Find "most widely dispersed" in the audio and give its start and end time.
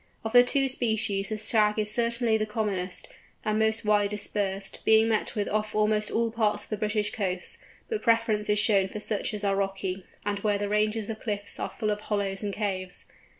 3.59-4.79